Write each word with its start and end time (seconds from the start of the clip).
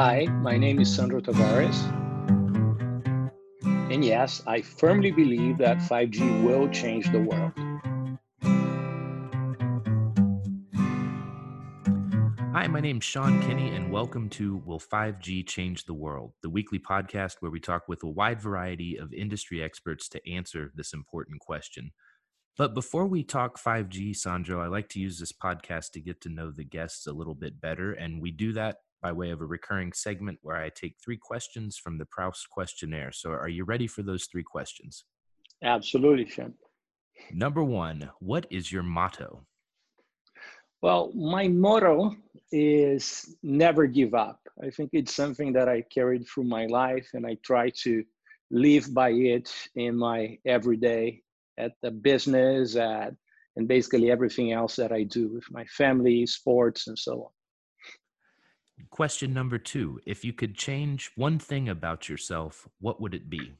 Hi, 0.00 0.26
my 0.26 0.56
name 0.56 0.78
is 0.78 0.94
Sandro 0.94 1.20
Tavares. 1.20 1.76
And 3.64 4.04
yes, 4.04 4.44
I 4.46 4.60
firmly 4.60 5.10
believe 5.10 5.58
that 5.58 5.78
5G 5.78 6.44
will 6.44 6.68
change 6.68 7.10
the 7.10 7.18
world. 7.18 7.50
Hi, 12.54 12.68
my 12.68 12.78
name's 12.78 13.02
Sean 13.02 13.42
Kinney, 13.42 13.74
and 13.74 13.90
welcome 13.90 14.28
to 14.28 14.62
Will 14.64 14.78
5G 14.78 15.44
Change 15.44 15.84
the 15.84 15.94
World, 15.94 16.32
the 16.44 16.50
weekly 16.50 16.78
podcast 16.78 17.38
where 17.40 17.50
we 17.50 17.58
talk 17.58 17.88
with 17.88 18.04
a 18.04 18.08
wide 18.08 18.40
variety 18.40 18.98
of 18.98 19.12
industry 19.12 19.64
experts 19.64 20.08
to 20.10 20.30
answer 20.30 20.70
this 20.76 20.92
important 20.92 21.40
question. 21.40 21.90
But 22.56 22.72
before 22.72 23.06
we 23.06 23.24
talk 23.24 23.60
5G, 23.60 24.14
Sandro, 24.14 24.62
I 24.62 24.68
like 24.68 24.88
to 24.90 25.00
use 25.00 25.18
this 25.18 25.32
podcast 25.32 25.90
to 25.94 26.00
get 26.00 26.20
to 26.20 26.28
know 26.28 26.52
the 26.52 26.62
guests 26.62 27.08
a 27.08 27.12
little 27.12 27.34
bit 27.34 27.60
better. 27.60 27.94
And 27.94 28.22
we 28.22 28.30
do 28.30 28.52
that 28.52 28.76
by 29.02 29.12
way 29.12 29.30
of 29.30 29.40
a 29.40 29.46
recurring 29.46 29.92
segment 29.92 30.38
where 30.42 30.56
I 30.56 30.70
take 30.70 30.96
three 31.02 31.16
questions 31.16 31.76
from 31.76 31.98
the 31.98 32.06
Proust 32.06 32.48
questionnaire. 32.50 33.12
So 33.12 33.30
are 33.30 33.48
you 33.48 33.64
ready 33.64 33.86
for 33.86 34.02
those 34.02 34.26
three 34.26 34.42
questions? 34.42 35.04
Absolutely, 35.62 36.28
Sean. 36.28 36.54
Number 37.32 37.62
one, 37.62 38.10
what 38.20 38.46
is 38.50 38.70
your 38.70 38.82
motto? 38.82 39.44
Well, 40.80 41.12
my 41.14 41.48
motto 41.48 42.14
is 42.52 43.36
never 43.42 43.86
give 43.86 44.14
up. 44.14 44.40
I 44.62 44.70
think 44.70 44.90
it's 44.92 45.14
something 45.14 45.52
that 45.54 45.68
I 45.68 45.82
carried 45.82 46.26
through 46.26 46.44
my 46.44 46.66
life 46.66 47.08
and 47.14 47.26
I 47.26 47.36
try 47.42 47.70
to 47.82 48.04
live 48.50 48.94
by 48.94 49.10
it 49.10 49.52
in 49.74 49.96
my 49.96 50.38
everyday 50.46 51.22
at 51.58 51.72
the 51.82 51.90
business 51.90 52.76
at 52.76 53.14
and 53.56 53.66
basically 53.66 54.10
everything 54.10 54.52
else 54.52 54.76
that 54.76 54.92
I 54.92 55.02
do 55.02 55.28
with 55.28 55.44
my 55.50 55.64
family, 55.64 56.24
sports, 56.26 56.86
and 56.86 56.96
so 56.96 57.24
on. 57.24 57.30
Question 58.90 59.32
number 59.32 59.58
two 59.58 60.00
If 60.06 60.24
you 60.24 60.32
could 60.32 60.56
change 60.56 61.10
one 61.16 61.38
thing 61.38 61.68
about 61.68 62.08
yourself, 62.08 62.68
what 62.80 63.00
would 63.00 63.14
it 63.14 63.28
be? 63.28 63.52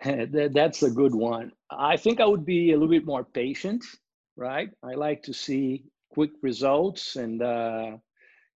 That's 0.04 0.82
a 0.82 0.90
good 0.90 1.14
one. 1.14 1.52
I 1.70 1.96
think 1.96 2.20
I 2.20 2.26
would 2.26 2.44
be 2.44 2.70
a 2.70 2.74
little 2.74 2.88
bit 2.88 3.06
more 3.06 3.24
patient, 3.24 3.84
right? 4.36 4.70
I 4.82 4.94
like 4.94 5.22
to 5.24 5.32
see 5.32 5.84
quick 6.10 6.30
results. 6.42 7.16
And 7.16 7.42
uh, 7.42 7.96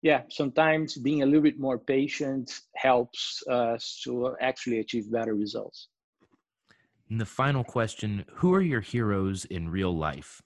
yeah, 0.01 0.23
sometimes 0.29 0.97
being 0.97 1.23
a 1.23 1.25
little 1.25 1.41
bit 1.41 1.59
more 1.59 1.77
patient 1.77 2.51
helps 2.75 3.44
us 3.49 4.01
to 4.03 4.35
actually 4.41 4.79
achieve 4.79 5.11
better 5.11 5.33
results. 5.33 5.88
And 7.09 7.19
the 7.19 7.25
final 7.25 7.63
question 7.63 8.25
Who 8.35 8.53
are 8.53 8.61
your 8.61 8.81
heroes 8.81 9.45
in 9.45 9.69
real 9.69 9.95
life? 9.95 10.41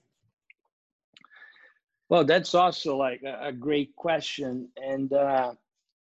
Well, 2.14 2.26
that's 2.26 2.54
also 2.54 2.96
like 2.96 3.24
a, 3.24 3.52
great 3.52 3.96
question, 3.96 4.70
and 4.78 5.12
uh, 5.12 5.52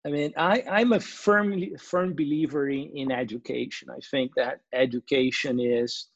I 0.07 0.09
mean, 0.09 0.33
I, 0.39 0.65
I'm 0.67 0.95
a 0.95 1.01
firmly 1.01 1.75
firm 1.79 2.15
believer 2.15 2.71
in, 2.71 2.91
in 2.95 3.13
education. 3.13 3.91
I 3.91 3.99
think 4.11 4.33
that 4.35 4.61
education 4.73 5.61
is 5.61 6.07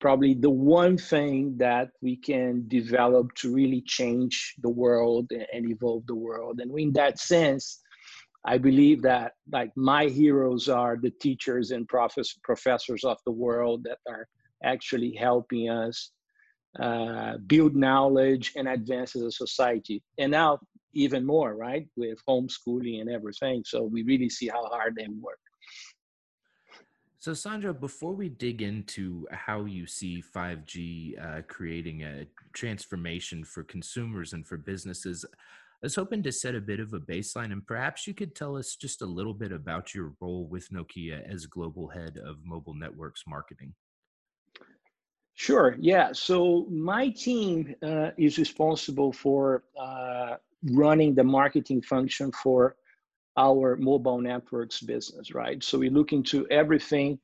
probably 0.00 0.34
the 0.34 0.50
one 0.50 0.96
thing 0.96 1.56
that 1.58 1.88
we 2.00 2.14
can 2.14 2.68
develop 2.68 3.34
to 3.38 3.52
really 3.52 3.80
change 3.80 4.54
the 4.62 4.70
world 4.70 5.32
and 5.52 5.68
evolve 5.68 6.06
the 6.06 6.14
world. 6.14 6.60
And 6.60 6.78
in 6.78 6.92
that 6.92 7.18
sense, 7.18 7.80
I 8.44 8.56
believe 8.56 9.02
that 9.02 9.32
like 9.50 9.72
my 9.76 10.04
heroes 10.04 10.68
are 10.68 10.96
the 10.96 11.10
teachers 11.10 11.72
and 11.72 11.88
professors 11.88 13.02
of 13.02 13.18
the 13.26 13.32
world 13.32 13.82
that 13.82 13.98
are 14.08 14.28
actually 14.62 15.12
helping 15.18 15.70
us 15.70 16.12
uh, 16.78 17.38
build 17.46 17.74
knowledge 17.74 18.52
and 18.56 18.68
advance 18.68 19.16
as 19.16 19.22
a 19.22 19.32
society. 19.32 20.02
And 20.18 20.32
now 20.32 20.58
even 20.94 21.24
more, 21.24 21.54
right, 21.54 21.86
with 21.96 22.18
homeschooling 22.28 23.00
and 23.00 23.10
everything. 23.10 23.62
So 23.66 23.82
we 23.84 24.02
really 24.02 24.28
see 24.28 24.48
how 24.48 24.66
hard 24.66 24.96
they 24.96 25.06
work. 25.20 25.38
So, 27.20 27.34
Sandro, 27.34 27.72
before 27.72 28.14
we 28.14 28.28
dig 28.28 28.62
into 28.62 29.26
how 29.32 29.64
you 29.64 29.86
see 29.86 30.22
5G 30.34 31.20
uh, 31.20 31.42
creating 31.48 32.04
a 32.04 32.26
transformation 32.52 33.44
for 33.44 33.64
consumers 33.64 34.34
and 34.34 34.46
for 34.46 34.56
businesses, 34.56 35.24
I 35.34 35.86
was 35.86 35.96
hoping 35.96 36.22
to 36.22 36.32
set 36.32 36.54
a 36.54 36.60
bit 36.60 36.80
of 36.80 36.92
a 36.92 37.00
baseline, 37.00 37.52
and 37.52 37.66
perhaps 37.66 38.06
you 38.06 38.14
could 38.14 38.36
tell 38.36 38.56
us 38.56 38.76
just 38.76 39.02
a 39.02 39.06
little 39.06 39.34
bit 39.34 39.52
about 39.52 39.94
your 39.94 40.12
role 40.20 40.46
with 40.46 40.68
Nokia 40.70 41.28
as 41.28 41.46
global 41.46 41.88
head 41.88 42.18
of 42.18 42.36
mobile 42.44 42.74
networks 42.74 43.24
marketing. 43.26 43.74
Sure. 45.38 45.76
Yeah. 45.78 46.10
So 46.12 46.66
my 46.68 47.10
team 47.10 47.76
uh, 47.80 48.10
is 48.18 48.38
responsible 48.38 49.12
for 49.12 49.62
uh, 49.80 50.34
running 50.72 51.14
the 51.14 51.22
marketing 51.22 51.82
function 51.82 52.32
for 52.32 52.74
our 53.36 53.76
mobile 53.76 54.20
networks 54.20 54.80
business, 54.80 55.32
right? 55.34 55.62
So 55.62 55.78
we 55.78 55.90
look 55.90 56.12
into 56.12 56.44
everything 56.48 57.20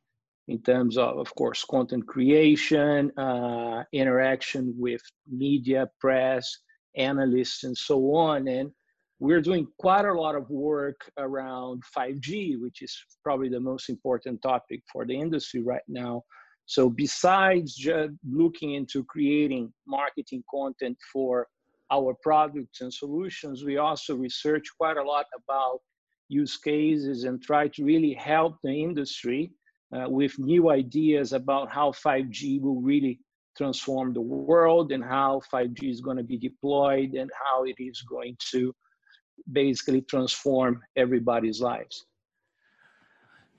in 0.47 0.61
terms 0.63 0.97
of, 0.97 1.19
of 1.19 1.35
course, 1.35 1.65
content 1.65 2.07
creation, 2.07 3.11
uh, 3.19 3.83
interaction 3.93 4.75
with 4.79 5.03
media, 5.29 5.91
press, 6.01 6.59
analysts, 6.97 7.65
and 7.65 7.77
so 7.77 8.15
on. 8.15 8.47
And 8.47 8.71
we're 9.19 9.41
doing 9.43 9.67
quite 9.79 10.05
a 10.05 10.15
lot 10.15 10.37
of 10.37 10.49
work 10.51 11.11
around 11.19 11.83
5G, 11.97 12.61
which 12.61 12.81
is 12.83 12.97
probably 13.25 13.49
the 13.49 13.61
most 13.61 13.89
important 13.91 14.41
topic 14.43 14.83
for 14.93 15.05
the 15.05 15.19
industry 15.21 15.63
right 15.63 15.83
now. 15.89 16.23
So 16.67 16.89
besides 16.89 17.75
just 17.75 18.13
looking 18.29 18.75
into 18.75 19.05
creating 19.05 19.73
marketing 19.87 20.43
content 20.51 20.97
for 21.13 21.47
our 21.91 22.15
products 22.23 22.81
and 22.81 22.93
solutions, 22.93 23.65
we 23.65 23.77
also 23.77 24.17
research 24.17 24.65
quite 24.79 24.97
a 24.97 25.03
lot 25.03 25.27
about 25.37 25.81
use 26.29 26.57
cases 26.57 27.25
and 27.25 27.43
try 27.43 27.69
to 27.69 27.85
really 27.85 28.15
help 28.15 28.57
the 28.63 28.73
industry 28.73 29.53
uh, 29.95 30.09
with 30.09 30.39
new 30.39 30.71
ideas 30.71 31.33
about 31.33 31.71
how 31.71 31.93
5G 31.93 32.61
will 32.61 32.81
really 32.81 33.21
transform 33.57 34.13
the 34.13 34.21
world 34.21 34.91
and 34.91 35.05
how 35.05 35.41
5G 35.53 35.91
is 35.91 36.01
going 36.01 36.17
to 36.17 36.25
be 36.25 36.39
deployed 36.39 37.13
and 37.15 37.31
how 37.45 37.65
it 37.65 37.77
is 37.79 38.03
going 38.03 38.37
to 38.51 38.75
basically 39.53 40.01
transform 40.03 40.81
everybody's 40.97 41.61
lives. 41.61 42.07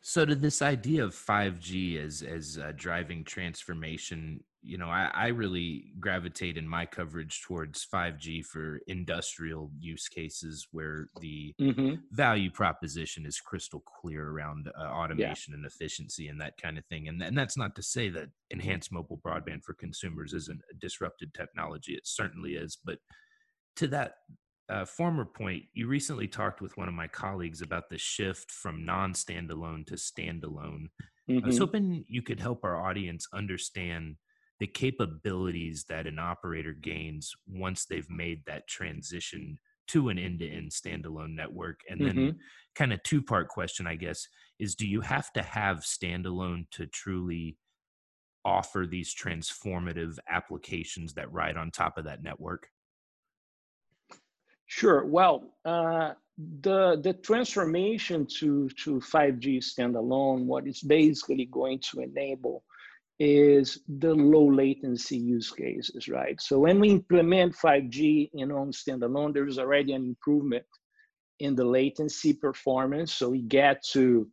So, 0.08 0.24
to 0.24 0.36
this 0.36 0.62
idea 0.62 1.04
of 1.04 1.16
5G 1.16 1.98
as 2.00 2.22
as 2.22 2.60
uh, 2.60 2.74
driving 2.76 3.24
transformation, 3.24 4.44
you 4.62 4.78
know, 4.78 4.88
I, 4.88 5.10
I, 5.12 5.28
really 5.30 5.94
gravitate 6.00 6.58
in 6.58 6.68
my 6.68 6.86
coverage 6.86 7.42
towards 7.42 7.88
5G 7.92 8.46
for 8.46 8.82
industrial 8.86 9.72
use 9.80 10.08
cases 10.08 10.68
where 10.72 11.08
the 11.22 11.56
mm-hmm. 11.60 11.96
value 12.12 12.52
proposition 12.52 13.26
is 13.26 13.42
crystal 13.42 13.80
clear 13.80 14.30
around 14.30 14.70
uh, 14.80 14.84
automation 14.84 15.54
yeah. 15.54 15.58
and 15.58 15.66
efficiency 15.66 16.28
and 16.28 16.40
that 16.40 16.62
kind 16.62 16.78
of 16.78 16.86
thing. 16.86 17.08
And 17.08 17.20
and 17.24 17.36
that's 17.36 17.58
not 17.58 17.76
to 17.76 17.82
say 17.82 18.10
that 18.10 18.30
enhanced 18.52 18.92
mobile 18.92 19.20
broadband 19.26 19.64
for 19.64 19.74
consumers 19.74 20.34
isn't 20.34 20.62
a 20.70 20.76
disrupted 20.76 21.34
technology. 21.34 21.94
It 21.94 22.06
certainly 22.06 22.52
is, 22.52 22.78
but 22.86 23.00
to 23.78 23.88
that 23.88 24.18
uh, 24.70 24.86
former 24.86 25.26
point, 25.26 25.64
you 25.74 25.88
recently 25.88 26.28
talked 26.28 26.62
with 26.62 26.78
one 26.78 26.88
of 26.88 26.94
my 26.94 27.08
colleagues 27.08 27.62
about 27.62 27.90
the 27.90 27.98
shift 27.98 28.52
from 28.52 28.86
non 28.86 29.14
standalone 29.14 29.86
to 29.88 29.96
standalone. 29.96 30.88
Mm-hmm. 31.30 31.44
I 31.44 31.46
was 31.46 31.56
mm-hmm. 31.56 31.64
hoping 31.64 32.06
you 32.08 32.22
could 32.22 32.40
help 32.40 32.64
our 32.64 32.84
audience 32.84 33.28
understand 33.34 34.16
the 34.60 34.68
capabilities 34.68 35.86
that 35.90 36.08
an 36.08 36.18
operator 36.18 36.74
gains 36.74 37.34
once 37.48 37.86
they've 37.86 38.10
made 38.10 38.44
that 38.46 38.68
transition 38.68 39.60
to 39.88 40.10
an 40.10 40.18
end 40.18 40.40
to 40.40 40.50
end 40.50 40.72
standalone 40.72 41.36
network. 41.36 41.82
And 41.90 42.02
then, 42.02 42.16
mm-hmm. 42.16 42.38
kind 42.74 42.94
of 42.94 43.04
two 43.04 43.22
part 43.22 43.50
question, 43.50 43.86
I 43.86 43.96
guess, 43.96 44.28
is 44.60 44.76
do 44.76 44.88
you 44.88 45.02
have 45.02 45.32
to 45.34 45.44
have 45.44 45.80
standalone 45.80 46.70
to 46.72 46.88
truly 46.88 47.58
offer 48.44 48.86
these 48.90 49.14
transformative 49.14 50.18
applications 50.30 51.14
that 51.16 51.32
ride 51.32 51.58
on 51.58 51.72
top 51.72 51.98
of 51.98 52.06
that 52.06 52.24
network? 52.24 52.70
Sure. 54.68 55.06
Well, 55.06 55.54
uh, 55.64 56.14
the 56.62 57.00
the 57.02 57.14
transformation 57.14 58.26
to 58.40 58.70
to 58.84 59.00
5G 59.00 59.60
standalone, 59.60 60.46
what 60.46 60.68
it's 60.68 60.82
basically 60.84 61.46
going 61.46 61.80
to 61.92 62.02
enable 62.02 62.64
is 63.20 63.80
the 63.88 64.14
low 64.14 64.46
latency 64.46 65.18
use 65.18 65.50
cases, 65.52 66.10
right? 66.10 66.40
So 66.42 66.60
when 66.60 66.80
we 66.80 66.90
implement 66.90 67.56
5G 67.56 68.32
in 68.34 68.52
on 68.52 68.72
standalone, 68.72 69.34
there 69.34 69.48
is 69.48 69.58
already 69.58 69.94
an 69.94 70.06
improvement 70.06 70.66
in 71.40 71.56
the 71.56 71.64
latency 71.64 72.34
performance. 72.34 73.14
So 73.14 73.30
we 73.30 73.42
get 73.42 73.84
to 73.94 74.28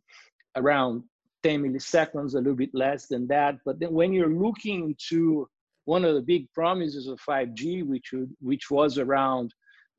around 0.57 1.03
10 1.43 1.63
milliseconds, 1.63 2.33
a 2.33 2.37
little 2.37 2.55
bit 2.55 2.73
less 2.73 3.07
than 3.07 3.27
that. 3.27 3.55
But 3.65 3.79
then 3.79 3.93
when 3.93 4.11
you're 4.11 4.33
looking 4.33 4.95
to 5.09 5.47
one 5.85 6.03
of 6.03 6.15
the 6.15 6.21
big 6.21 6.51
promises 6.53 7.07
of 7.07 7.19
5G, 7.21 7.85
which 7.85 8.13
which 8.41 8.69
was 8.69 8.97
around 8.97 9.53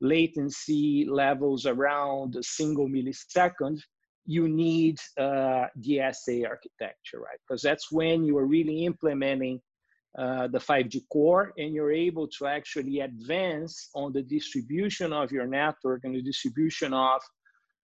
latency 0.05 1.05
levels 1.09 1.65
around 1.65 2.35
a 2.35 2.43
single 2.43 2.87
millisecond, 2.87 3.79
you 4.25 4.47
need 4.47 4.99
uh, 5.17 5.65
the 5.75 6.01
SA 6.11 6.47
architecture, 6.47 7.19
right? 7.19 7.39
Because 7.47 7.61
that's 7.61 7.91
when 7.91 8.23
you 8.23 8.37
are 8.37 8.45
really 8.45 8.85
implementing 8.85 9.61
uh, 10.17 10.47
the 10.47 10.59
5G 10.59 11.01
core 11.11 11.51
and 11.57 11.73
you're 11.73 11.91
able 11.91 12.27
to 12.39 12.47
actually 12.47 13.01
advance 13.01 13.89
on 13.93 14.13
the 14.13 14.21
distribution 14.21 15.11
of 15.11 15.31
your 15.31 15.45
network 15.45 16.01
and 16.05 16.15
the 16.15 16.21
distribution 16.21 16.93
of 16.93 17.21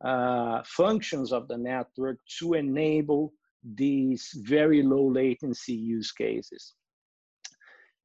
uh, 0.04 0.62
functions 0.66 1.32
of 1.32 1.48
the 1.48 1.58
network 1.58 2.18
to 2.40 2.54
enable 2.54 3.34
these 3.76 4.32
very 4.44 4.82
low 4.82 5.08
latency 5.08 5.74
use 5.74 6.12
cases. 6.12 6.74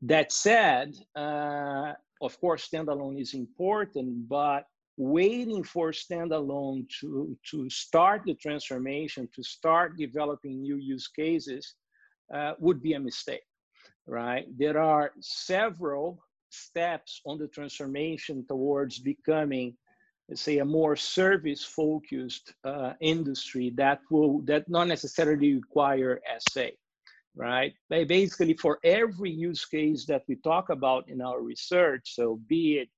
That 0.03 0.33
said, 0.33 0.95
uh, 1.15 1.93
of 2.21 2.39
course, 2.41 2.69
standalone 2.69 3.21
is 3.21 3.35
important, 3.35 4.29
but 4.29 4.67
waiting 4.97 5.63
for 5.63 5.91
standalone 5.91 6.87
to, 7.01 7.37
to 7.51 7.69
start 7.71 8.23
the 8.25 8.35
transformation, 8.35 9.29
to 9.35 9.43
start 9.43 9.97
developing 9.97 10.63
new 10.63 10.77
use 10.77 11.09
cases, 11.09 11.75
uh, 12.33 12.53
would 12.59 12.83
be 12.83 12.95
a 12.95 13.01
mistake, 13.01 13.45
right? 14.07 14.47
There 14.59 14.79
are 14.79 15.13
several 15.21 16.19
steps 16.51 17.21
on 17.27 17.39
the 17.39 17.49
transformation 17.49 18.45
towards 18.49 18.99
becoming, 18.99 19.77
let's 20.29 20.41
say, 20.41 20.59
a 20.59 20.65
more 20.65 20.97
service-focused 20.97 22.55
uh, 22.65 22.95
industry 23.01 23.73
that 23.77 24.01
will 24.11 24.41
that 24.43 24.69
not 24.69 24.89
necessarily 24.89 25.55
require 25.55 26.21
SA, 26.39 26.69
right? 27.37 27.75
Basically, 27.91 28.55
for 28.55 28.79
every 28.83 29.31
use 29.31 29.65
case 29.65 30.07
that 30.07 30.23
we 30.27 30.37
talk 30.37 30.71
about 30.71 31.09
in 31.09 31.21
our 31.21 31.43
research, 31.43 32.15
so 32.15 32.41
be 32.49 32.79
it 32.79 32.89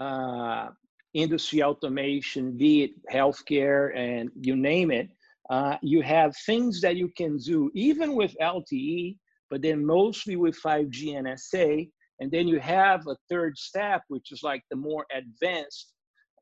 uh, 0.00 0.68
industry 1.14 1.62
automation, 1.62 2.56
be 2.56 2.84
it 2.84 2.90
healthcare, 3.10 3.96
and 3.96 4.30
you 4.38 4.54
name 4.54 4.90
it, 4.90 5.08
uh, 5.48 5.76
you 5.80 6.02
have 6.02 6.36
things 6.44 6.80
that 6.82 6.96
you 6.96 7.08
can 7.16 7.38
do 7.38 7.70
even 7.74 8.14
with 8.14 8.36
LTE, 8.40 9.16
but 9.50 9.62
then 9.62 9.84
mostly 9.84 10.36
with 10.36 10.60
5G 10.62 11.14
NSA. 11.14 11.88
And 12.20 12.30
then 12.30 12.48
you 12.48 12.58
have 12.60 13.06
a 13.06 13.16
third 13.30 13.56
step, 13.56 14.02
which 14.08 14.32
is 14.32 14.42
like 14.42 14.62
the 14.70 14.76
more 14.76 15.06
advanced 15.14 15.92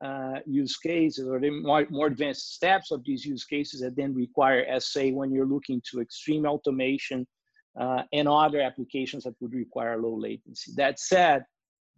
uh, 0.03 0.39
use 0.45 0.77
cases 0.77 1.27
or 1.27 1.39
the 1.39 1.49
more, 1.49 1.85
more 1.89 2.07
advanced 2.07 2.53
steps 2.53 2.91
of 2.91 3.03
these 3.05 3.25
use 3.25 3.45
cases 3.45 3.81
that 3.81 3.95
then 3.95 4.13
require 4.13 4.65
SA 4.79 5.07
when 5.09 5.31
you're 5.31 5.45
looking 5.45 5.81
to 5.91 6.01
extreme 6.01 6.45
automation 6.45 7.25
uh, 7.79 8.03
and 8.13 8.27
other 8.27 8.61
applications 8.61 9.23
that 9.23 9.35
would 9.39 9.53
require 9.53 10.01
low 10.01 10.15
latency. 10.15 10.71
That 10.75 10.99
said, 10.99 11.45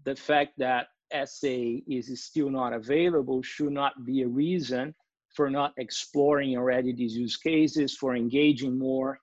the 0.03 0.15
fact 0.15 0.53
that 0.57 0.87
SA 1.11 1.81
is 1.87 2.23
still 2.23 2.49
not 2.49 2.73
available 2.73 3.41
should 3.41 3.71
not 3.71 4.05
be 4.05 4.23
a 4.23 4.27
reason 4.27 4.93
for 5.33 5.49
not 5.49 5.73
exploring 5.77 6.57
already 6.57 6.93
these 6.93 7.15
use 7.15 7.37
cases, 7.37 7.95
for 7.95 8.15
engaging 8.15 8.77
more 8.77 9.19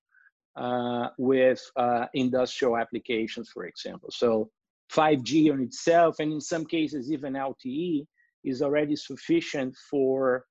uh, 0.56 1.08
with 1.18 1.60
uh, 1.76 2.06
industrial 2.14 2.76
applications, 2.76 3.50
for 3.50 3.66
example. 3.66 4.10
So 4.12 4.50
5G 4.92 5.52
on 5.52 5.60
itself, 5.60 6.16
and 6.20 6.32
in 6.32 6.40
some 6.40 6.64
cases 6.64 7.10
even 7.10 7.32
LTE, 7.32 8.06
is 8.44 8.62
already 8.62 8.94
sufficient 8.94 9.74
for 9.90 10.44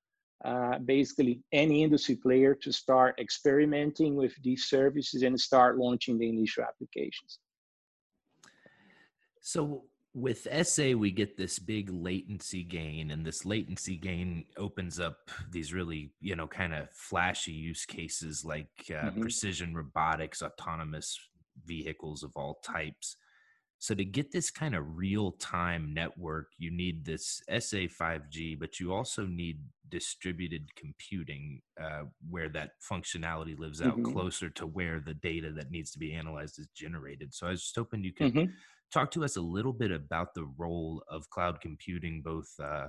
uh, 0.44 0.78
basically 0.78 1.40
any 1.52 1.82
industry 1.82 2.16
player 2.16 2.54
to 2.54 2.70
start 2.70 3.18
experimenting 3.18 4.14
with 4.14 4.34
these 4.42 4.64
services 4.64 5.22
and 5.22 5.40
start 5.40 5.78
launching 5.78 6.18
the 6.18 6.28
initial 6.28 6.64
applications. 6.64 7.38
So 9.40 9.84
with 10.14 10.46
SA, 10.66 10.92
we 10.92 11.10
get 11.10 11.36
this 11.36 11.58
big 11.58 11.90
latency 11.90 12.62
gain, 12.62 13.10
and 13.10 13.26
this 13.26 13.44
latency 13.44 13.96
gain 13.96 14.44
opens 14.56 15.00
up 15.00 15.30
these 15.50 15.72
really, 15.72 16.12
you 16.20 16.36
know, 16.36 16.46
kind 16.46 16.72
of 16.72 16.88
flashy 16.92 17.52
use 17.52 17.84
cases 17.84 18.44
like 18.44 18.68
uh, 18.90 19.08
mm-hmm. 19.08 19.20
precision 19.22 19.74
robotics, 19.74 20.42
autonomous 20.42 21.18
vehicles 21.64 22.22
of 22.22 22.30
all 22.36 22.60
types. 22.62 23.16
So, 23.84 23.94
to 23.94 24.04
get 24.06 24.32
this 24.32 24.50
kind 24.50 24.74
of 24.74 24.96
real 24.96 25.32
time 25.32 25.92
network, 25.92 26.46
you 26.56 26.70
need 26.70 27.04
this 27.04 27.42
SA 27.50 27.84
5G, 28.00 28.58
but 28.58 28.80
you 28.80 28.94
also 28.94 29.26
need 29.26 29.58
distributed 29.90 30.74
computing 30.74 31.60
uh, 31.78 32.04
where 32.30 32.48
that 32.48 32.70
functionality 32.90 33.58
lives 33.58 33.82
out 33.82 33.98
mm-hmm. 33.98 34.10
closer 34.14 34.48
to 34.48 34.66
where 34.66 35.02
the 35.04 35.12
data 35.12 35.52
that 35.52 35.70
needs 35.70 35.90
to 35.90 35.98
be 35.98 36.14
analyzed 36.14 36.58
is 36.58 36.68
generated. 36.74 37.34
So, 37.34 37.46
I 37.46 37.50
was 37.50 37.60
just 37.60 37.76
hoping 37.76 38.02
you 38.02 38.14
could. 38.14 38.34
Mm-hmm 38.34 38.52
talk 38.92 39.10
to 39.10 39.24
us 39.24 39.34
a 39.34 39.40
little 39.40 39.72
bit 39.72 39.90
about 39.90 40.34
the 40.34 40.46
role 40.56 41.02
of 41.08 41.28
cloud 41.28 41.60
computing, 41.60 42.22
both 42.22 42.48
uh, 42.62 42.86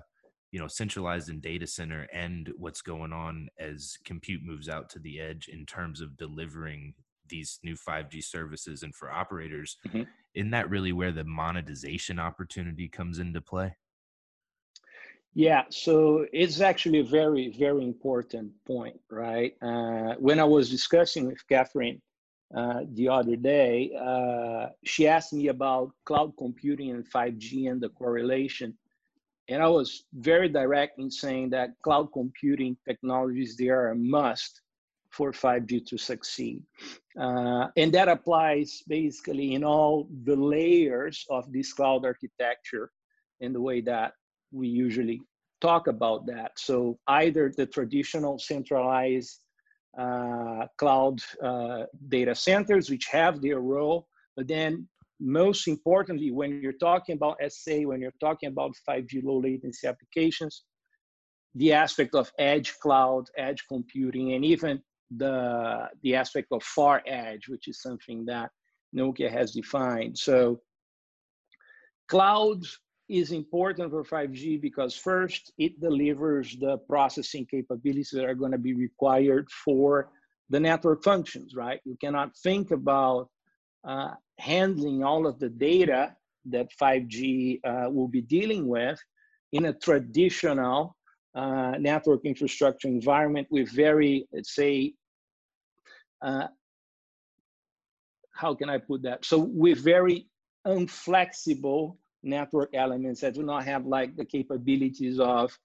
you 0.51 0.59
know 0.59 0.67
centralized 0.67 1.29
in 1.29 1.39
data 1.39 1.65
center 1.65 2.07
and 2.13 2.51
what's 2.57 2.81
going 2.81 3.11
on 3.11 3.47
as 3.57 3.97
compute 4.05 4.41
moves 4.43 4.69
out 4.69 4.87
to 4.87 4.99
the 4.99 5.19
edge 5.19 5.47
in 5.51 5.65
terms 5.65 5.99
of 5.99 6.15
delivering 6.15 6.93
these 7.29 7.59
new 7.63 7.75
5G 7.75 8.23
services 8.23 8.83
and 8.83 8.95
for 8.95 9.11
operators. 9.11 9.77
Mm-hmm. 9.87 10.03
Isn't 10.33 10.51
that 10.51 10.69
really 10.69 10.91
where 10.91 11.11
the 11.11 11.23
monetization 11.23 12.19
opportunity 12.19 12.87
comes 12.87 13.19
into 13.19 13.41
play? 13.41 13.75
Yeah, 15.33 15.63
so 15.69 16.25
it's 16.31 16.61
actually 16.61 16.99
a 16.99 17.03
very, 17.03 17.53
very 17.57 17.83
important 17.83 18.53
point, 18.65 18.97
right? 19.11 19.53
Uh, 19.61 20.13
when 20.17 20.39
I 20.39 20.45
was 20.45 20.69
discussing 20.69 21.27
with 21.27 21.45
Catherine 21.47 22.01
uh, 22.53 22.81
the 22.93 23.09
other 23.09 23.35
day. 23.35 23.91
Uh, 23.99 24.67
she 24.83 25.07
asked 25.07 25.33
me 25.33 25.47
about 25.47 25.91
cloud 26.05 26.31
computing 26.37 26.91
and 26.91 27.09
5G 27.09 27.69
and 27.69 27.81
the 27.81 27.89
correlation. 27.89 28.77
And 29.49 29.61
I 29.61 29.67
was 29.67 30.05
very 30.13 30.49
direct 30.49 30.99
in 30.99 31.11
saying 31.11 31.49
that 31.51 31.71
cloud 31.83 32.13
computing 32.13 32.77
technologies, 32.87 33.57
they 33.57 33.69
are 33.69 33.89
a 33.89 33.95
must 33.95 34.61
for 35.15 35.31
5G 35.31 35.85
to 35.87 35.97
succeed. 35.97 36.61
Uh, 37.19 37.67
and 37.77 37.93
that 37.93 38.09
applies 38.09 38.83
basically 38.87 39.53
in 39.53 39.63
all 39.63 40.07
the 40.23 40.35
layers 40.35 41.25
of 41.29 41.51
this 41.51 41.71
cloud 41.73 42.05
architecture 42.05 42.91
in 43.39 43.53
the 43.53 43.61
way 43.61 43.79
that 43.81 44.13
we 44.51 44.67
usually 44.67 45.21
talk 45.61 45.87
about 45.87 46.25
that. 46.27 46.51
So 46.57 46.99
either 47.07 47.51
the 47.55 47.65
traditional 47.65 48.37
centralized 48.39 49.39
uh, 49.97 50.67
cloud 50.77 51.19
uh, 51.41 51.83
data 52.09 52.35
centers, 52.35 52.89
which 52.89 53.05
have 53.05 53.41
their 53.41 53.59
role. 53.59 54.07
But 54.35 54.47
then, 54.47 54.87
most 55.21 55.69
importantly, 55.69 56.31
when 56.31 56.61
you're 56.61 56.73
talking 56.73 57.15
about 57.15 57.37
SA, 57.47 57.77
when 57.89 58.01
you're 58.01 58.19
talking 58.19 58.49
about 58.49 58.73
5G 58.87 59.23
low 59.23 59.39
latency 59.39 59.87
applications, 59.87 60.63
the 61.55 61.71
aspect 61.71 62.13
of 62.15 62.29
edge 62.37 62.77
cloud, 62.79 63.23
edge 63.37 63.63
computing, 63.69 64.33
and 64.33 64.43
even 64.43 64.81
the, 65.15 65.89
the 66.03 66.15
aspect 66.15 66.47
of 66.51 66.63
far 66.63 67.01
edge, 67.05 67.47
which 67.47 67.67
is 67.67 67.81
something 67.81 68.25
that 68.25 68.49
Nokia 68.95 69.31
has 69.31 69.51
defined. 69.51 70.17
So, 70.17 70.61
cloud 72.07 72.63
is 73.07 73.31
important 73.31 73.91
for 73.91 74.03
5G 74.03 74.61
because 74.61 74.95
first, 74.95 75.51
it 75.57 75.79
delivers 75.79 76.57
the 76.57 76.77
processing 76.89 77.45
capabilities 77.45 78.09
that 78.13 78.25
are 78.25 78.35
going 78.35 78.51
to 78.51 78.57
be 78.57 78.73
required 78.73 79.49
for 79.51 80.09
the 80.49 80.59
network 80.59 81.03
functions, 81.03 81.55
right? 81.55 81.79
You 81.85 81.97
cannot 81.99 82.35
think 82.37 82.71
about 82.71 83.29
uh, 83.87 84.11
handling 84.39 85.03
all 85.03 85.27
of 85.27 85.39
the 85.39 85.49
data 85.49 86.15
that 86.45 86.69
5G 86.81 87.59
uh, 87.63 87.89
will 87.89 88.07
be 88.07 88.21
dealing 88.21 88.67
with 88.67 88.99
in 89.51 89.65
a 89.65 89.73
traditional 89.73 90.95
uh, 91.35 91.75
network 91.79 92.25
infrastructure 92.25 92.87
environment 92.87 93.47
with 93.51 93.69
very, 93.69 94.27
let's 94.31 94.55
say, 94.55 94.93
uh, 96.21 96.47
how 98.33 98.53
can 98.55 98.69
I 98.69 98.77
put 98.77 99.03
that? 99.03 99.25
So 99.25 99.39
with 99.39 99.83
very 99.83 100.27
unflexible 100.65 101.97
network 102.23 102.69
elements 102.73 103.21
that 103.21 103.35
do 103.35 103.43
not 103.43 103.65
have 103.65 103.85
like 103.85 104.15
the 104.15 104.25
capabilities 104.25 105.19
of 105.19 105.57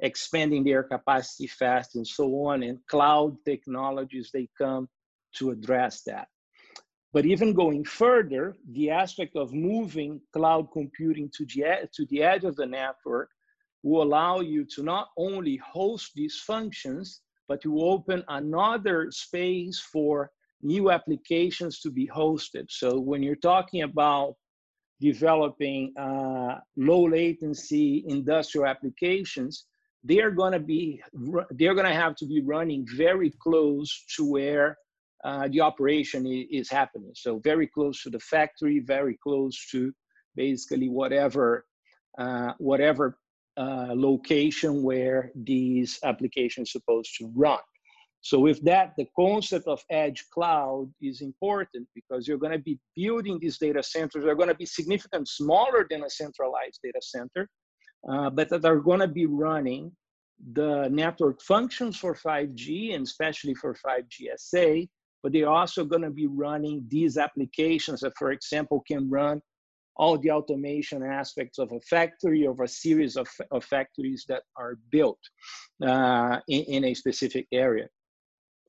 expanding 0.00 0.64
their 0.64 0.82
capacity 0.82 1.46
fast 1.46 1.96
and 1.96 2.06
so 2.06 2.46
on 2.46 2.62
and 2.62 2.78
cloud 2.86 3.36
technologies 3.44 4.30
they 4.32 4.48
come 4.58 4.88
to 5.34 5.50
address 5.50 6.02
that 6.02 6.28
but 7.12 7.24
even 7.24 7.54
going 7.54 7.84
further 7.84 8.54
the 8.72 8.90
aspect 8.90 9.36
of 9.36 9.54
moving 9.54 10.20
cloud 10.32 10.68
computing 10.72 11.30
to 11.34 11.46
the, 11.46 11.88
to 11.94 12.04
the 12.10 12.22
edge 12.22 12.44
of 12.44 12.56
the 12.56 12.66
network 12.66 13.30
will 13.86 14.02
allow 14.02 14.40
you 14.40 14.64
to 14.64 14.82
not 14.82 15.08
only 15.16 15.56
host 15.56 16.12
these 16.14 16.36
functions 16.40 17.20
but 17.48 17.60
to 17.62 17.80
open 17.80 18.24
another 18.28 19.10
space 19.10 19.78
for 19.78 20.30
new 20.62 20.90
applications 20.90 21.80
to 21.80 21.90
be 21.90 22.06
hosted 22.06 22.66
so 22.68 22.98
when 22.98 23.22
you're 23.22 23.44
talking 23.52 23.82
about 23.82 24.34
developing 25.00 25.92
uh, 25.98 26.58
low 26.76 27.08
latency 27.08 28.04
industrial 28.08 28.66
applications, 28.66 29.66
they 30.04 30.20
are 30.20 30.30
going 30.30 30.52
to 30.52 30.60
be 30.60 31.02
they're 31.50 31.74
going 31.74 31.86
to 31.86 31.92
have 31.92 32.14
to 32.16 32.26
be 32.26 32.40
running 32.40 32.86
very 32.96 33.32
close 33.42 34.04
to 34.16 34.30
where 34.30 34.78
uh, 35.24 35.48
the 35.48 35.60
operation 35.60 36.26
is 36.26 36.70
happening. 36.70 37.10
So 37.14 37.40
very 37.40 37.66
close 37.66 38.02
to 38.04 38.10
the 38.10 38.20
factory, 38.20 38.78
very 38.78 39.18
close 39.22 39.66
to 39.72 39.92
basically 40.36 40.88
whatever 40.88 41.66
uh, 42.18 42.52
whatever 42.58 43.18
uh, 43.56 43.88
location 43.94 44.82
where 44.82 45.30
these 45.34 45.98
applications 46.04 46.72
supposed 46.72 47.14
to 47.18 47.30
run. 47.34 47.58
So 48.20 48.40
with 48.40 48.62
that, 48.64 48.94
the 48.96 49.06
concept 49.14 49.68
of 49.68 49.84
edge 49.88 50.24
cloud 50.34 50.92
is 51.00 51.20
important 51.20 51.86
because 51.94 52.26
you're 52.26 52.38
going 52.38 52.52
to 52.52 52.58
be 52.58 52.78
building 52.96 53.38
these 53.40 53.58
data 53.58 53.82
centers. 53.82 54.24
They're 54.24 54.34
going 54.34 54.48
to 54.48 54.54
be 54.54 54.66
significantly 54.66 55.26
smaller 55.26 55.86
than 55.88 56.02
a 56.02 56.10
centralized 56.10 56.80
data 56.82 57.00
center, 57.00 57.48
uh, 58.10 58.30
but 58.30 58.48
that 58.48 58.64
are 58.64 58.80
going 58.80 59.00
to 59.00 59.08
be 59.08 59.26
running 59.26 59.92
the 60.52 60.88
network 60.90 61.40
functions 61.40 61.96
for 61.96 62.14
5G 62.14 62.94
and 62.94 63.04
especially 63.04 63.54
for 63.54 63.74
5G 63.74 64.26
SA, 64.36 64.86
but 65.22 65.32
they're 65.32 65.48
also 65.48 65.84
going 65.84 66.02
to 66.02 66.10
be 66.10 66.26
running 66.26 66.84
these 66.88 67.16
applications 67.16 68.00
that, 68.00 68.12
for 68.18 68.32
example, 68.32 68.82
can 68.86 69.08
run 69.08 69.40
all 69.96 70.18
the 70.18 70.30
automation 70.30 71.02
aspects 71.02 71.58
of 71.58 71.72
a 71.72 71.80
factory, 71.80 72.46
of 72.46 72.60
a 72.60 72.68
series 72.68 73.16
of, 73.16 73.28
of 73.50 73.64
factories 73.64 74.24
that 74.28 74.42
are 74.56 74.78
built 74.90 75.18
uh, 75.82 76.40
in, 76.48 76.62
in, 76.64 76.84
a 76.84 76.94
specific 76.94 77.46
area. 77.52 77.88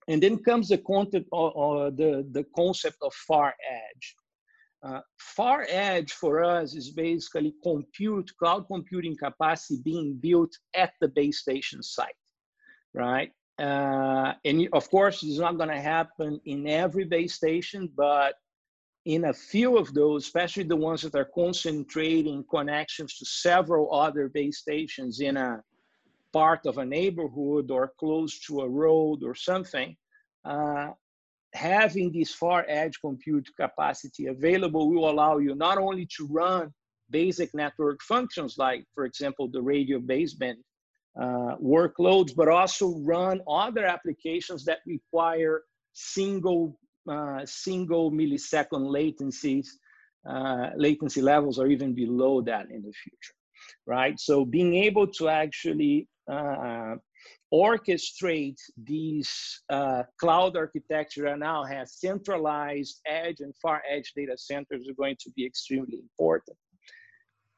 And 0.07 0.23
then 0.23 0.37
comes 0.43 0.69
the, 0.69 0.77
content, 0.77 1.27
uh, 1.33 1.47
uh, 1.47 1.89
the, 1.89 2.25
the 2.31 2.45
concept 2.55 2.97
of 3.01 3.13
far 3.13 3.53
edge. 3.69 4.15
Uh, 4.83 5.01
far 5.17 5.65
edge 5.69 6.11
for 6.11 6.43
us 6.43 6.75
is 6.75 6.91
basically 6.91 7.53
compute, 7.63 8.31
cloud 8.39 8.67
computing 8.67 9.17
capacity 9.17 9.81
being 9.83 10.17
built 10.21 10.51
at 10.75 10.93
the 11.01 11.07
base 11.07 11.39
station 11.39 11.83
site, 11.83 12.15
right? 12.93 13.31
Uh, 13.59 14.33
and 14.45 14.69
of 14.71 14.89
course, 14.89 15.23
it's 15.23 15.39
not 15.39 15.57
going 15.57 15.69
to 15.69 15.81
happen 15.81 16.39
in 16.45 16.67
every 16.67 17.05
base 17.05 17.33
station, 17.33 17.89
but 17.97 18.35
in 19.07 19.23
a 19.23 19.33
few 19.33 19.77
of 19.77 19.93
those, 19.93 20.25
especially 20.25 20.63
the 20.63 20.75
ones 20.75 21.01
that 21.01 21.15
are 21.15 21.31
concentrating 21.33 22.43
connections 22.51 23.17
to 23.17 23.25
several 23.25 23.93
other 23.93 24.27
base 24.27 24.57
stations 24.59 25.21
in 25.21 25.37
a 25.37 25.63
part 26.33 26.65
of 26.65 26.77
a 26.77 26.85
neighborhood 26.85 27.71
or 27.71 27.93
close 27.97 28.37
to 28.39 28.59
a 28.59 28.69
road 28.69 29.23
or 29.23 29.33
something, 29.33 29.95
uh, 30.43 30.89
having 31.53 32.11
this 32.11 32.33
far 32.33 32.65
edge 32.67 32.99
compute 32.99 33.47
capacity 33.57 34.27
available 34.27 34.89
will 34.89 35.09
allow 35.09 35.37
you 35.37 35.55
not 35.55 35.77
only 35.77 36.05
to 36.17 36.27
run 36.29 36.69
basic 37.09 37.49
network 37.53 38.01
functions 38.01 38.57
like, 38.57 38.83
for 38.93 39.05
example, 39.05 39.47
the 39.47 39.61
radio 39.61 39.99
baseband 39.99 40.57
uh, 41.17 41.55
workloads, 41.63 42.35
but 42.35 42.49
also 42.49 42.97
run 42.97 43.39
other 43.47 43.85
applications 43.85 44.65
that 44.65 44.79
require 44.85 45.63
single 45.93 46.77
single 47.45 48.11
millisecond 48.11 48.89
latencies, 48.89 49.67
uh, 50.29 50.69
latency 50.75 51.21
levels 51.21 51.59
or 51.59 51.67
even 51.67 51.93
below 51.93 52.41
that 52.41 52.69
in 52.69 52.81
the 52.81 52.91
future, 52.91 53.35
right? 53.85 54.19
So 54.19 54.45
being 54.45 54.75
able 54.75 55.07
to 55.07 55.29
actually 55.29 56.07
uh, 56.29 56.95
orchestrate 57.53 58.59
these 58.83 59.61
uh, 59.69 60.03
cloud 60.19 60.57
architecture 60.57 61.35
now 61.37 61.63
has 61.63 61.99
centralized 61.99 62.99
edge 63.05 63.39
and 63.39 63.53
far 63.61 63.81
edge 63.89 64.11
data 64.15 64.37
centers 64.37 64.87
are 64.89 64.93
going 64.93 65.15
to 65.21 65.31
be 65.35 65.45
extremely 65.45 65.99
important. 65.99 66.57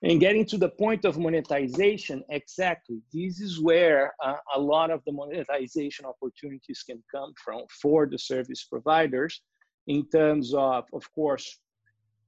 And 0.01 0.19
getting 0.19 0.45
to 0.45 0.57
the 0.57 0.69
point 0.69 1.03
of 1.03 1.17
monetization, 1.17 2.23
exactly, 2.29 3.01
this 3.11 3.41
is 3.41 3.59
where 3.59 4.13
uh, 4.23 4.35
a 4.55 4.59
lot 4.59 4.91
of 4.91 5.01
the 5.05 5.11
monetization 5.11 6.05
opportunities 6.05 6.83
can 6.83 7.03
come 7.13 7.33
from 7.43 7.63
for 7.81 8.05
the 8.05 8.17
service 8.17 8.63
providers 8.63 9.41
in 9.87 10.07
terms 10.07 10.53
of, 10.53 10.85
of 10.93 11.03
course, 11.13 11.59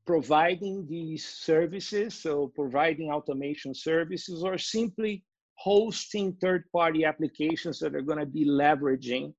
providing 0.05 0.85
these 0.89 1.25
services, 1.25 2.13
so 2.13 2.51
providing 2.55 3.09
automation 3.09 3.73
services, 3.73 4.43
or 4.43 4.57
simply 4.57 5.23
hosting 5.55 6.33
third-party 6.41 7.05
applications 7.05 7.79
that 7.79 7.95
are 7.95 8.01
going 8.01 8.19
to 8.19 8.25
be 8.25 8.45
leveraging 8.45 9.33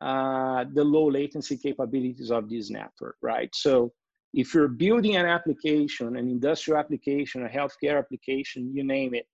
uh, 0.00 0.64
the 0.72 0.84
low 0.84 1.10
latency 1.10 1.56
capabilities 1.56 2.30
of 2.30 2.48
this 2.48 2.70
network, 2.70 3.16
right? 3.20 3.50
So 3.54 3.92
if 4.34 4.52
you're 4.52 4.68
building 4.68 5.16
an 5.16 5.26
application, 5.26 6.16
an 6.16 6.28
industrial 6.28 6.78
application, 6.78 7.46
a 7.46 7.48
healthcare 7.48 7.98
application, 7.98 8.72
you 8.74 8.82
name 8.82 9.14
it, 9.14 9.26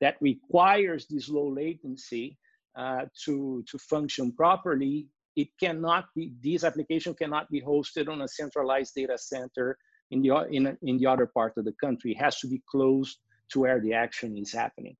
that 0.00 0.16
requires 0.20 1.06
this 1.10 1.28
low 1.28 1.48
latency 1.48 2.38
uh, 2.76 3.06
to, 3.24 3.64
to 3.68 3.78
function 3.78 4.30
properly, 4.32 5.08
it 5.34 5.48
cannot 5.58 6.06
be, 6.14 6.32
this 6.42 6.62
application 6.62 7.12
cannot 7.14 7.50
be 7.50 7.60
hosted 7.60 8.08
on 8.08 8.22
a 8.22 8.28
centralized 8.28 8.94
data 8.94 9.18
center 9.18 9.76
in 10.12 10.22
the, 10.22 10.46
in, 10.50 10.78
in 10.82 10.96
the 10.98 11.06
other 11.06 11.26
part 11.26 11.54
of 11.56 11.64
the 11.64 11.74
country. 11.80 12.12
It 12.12 12.18
has 12.18 12.38
to 12.40 12.46
be 12.46 12.62
close 12.70 13.16
to 13.50 13.60
where 13.60 13.80
the 13.80 13.94
action 13.94 14.36
is 14.36 14.52
happening. 14.52 14.96